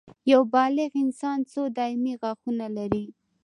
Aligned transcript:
یو 0.31 0.41
بالغ 0.53 0.91
انسان 1.03 1.39
څو 1.51 1.61
دایمي 1.77 2.13
غاښونه 2.21 2.67
لري 2.77 3.05